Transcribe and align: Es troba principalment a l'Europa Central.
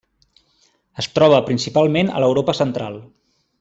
Es 1.03 1.09
troba 1.19 1.43
principalment 1.51 2.11
a 2.17 2.25
l'Europa 2.25 2.61
Central. 2.65 3.03